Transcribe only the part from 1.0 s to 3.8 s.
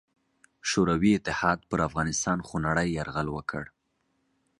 اتحاد پر افغانستان خونړې یرغل وکړ.